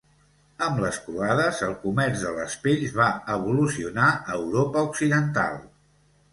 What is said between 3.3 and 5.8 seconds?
evolucionar a Europa occidental.